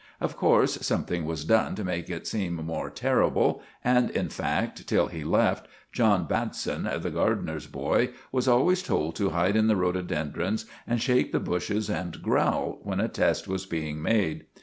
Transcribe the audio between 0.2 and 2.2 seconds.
course something was done to make